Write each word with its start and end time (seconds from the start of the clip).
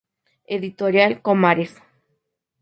Editorial 0.55 1.11
Comares. 1.25 1.73